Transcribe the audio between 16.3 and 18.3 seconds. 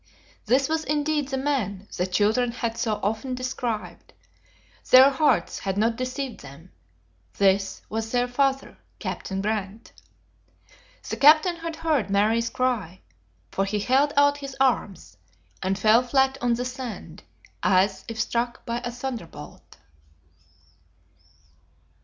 on the sand, as if